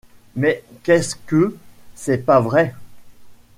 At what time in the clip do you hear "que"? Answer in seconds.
1.15-1.55